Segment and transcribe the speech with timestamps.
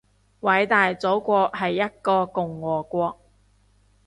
[0.39, 3.19] 偉大祖國係一個共和國